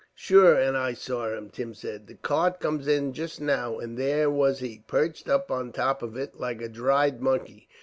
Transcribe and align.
"Shure 0.15 0.55
and 0.59 0.75
I 0.75 0.93
saw 0.95 1.31
him," 1.31 1.51
Tim 1.51 1.75
said. 1.75 2.07
"The 2.07 2.15
cart 2.15 2.59
come 2.59 2.79
in 2.89 3.13
just 3.13 3.39
now, 3.39 3.77
and 3.77 3.99
there 3.99 4.31
was 4.31 4.57
he, 4.57 4.81
perched 4.87 5.29
up 5.29 5.51
on 5.51 5.67
the 5.67 5.73
top 5.73 6.01
of 6.01 6.17
it 6.17 6.39
like 6.39 6.59
a 6.59 6.69
dried 6.69 7.21
monkey. 7.21 7.69